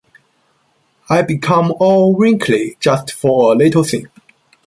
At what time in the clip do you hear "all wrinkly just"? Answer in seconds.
1.79-3.11